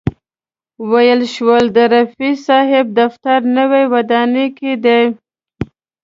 ویل 0.89 1.21
شول 1.33 1.63
د 1.77 1.77
رفیع 1.93 2.33
صاحب 2.47 2.85
دفتر 3.01 3.39
نوې 3.57 3.83
ودانۍ 3.93 4.47
کې 4.57 4.71
دی. 4.85 5.01